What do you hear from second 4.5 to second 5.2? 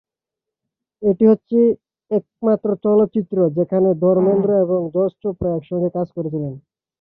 এবং যশ